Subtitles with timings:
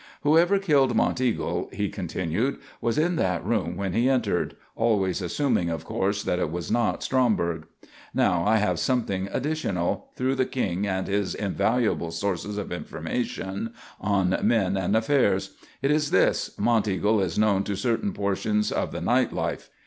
[0.23, 5.85] "Whoever killed Monteagle," he continued, "was in that room when he entered always assuming, of
[5.85, 7.67] course, that it was not Stromberg.
[8.11, 14.35] "Now I have something additional, through the King and his invaluable sources of information on
[14.41, 15.51] men and affairs.
[15.83, 19.69] It is this: Monteagle is known to certain portions of the night life.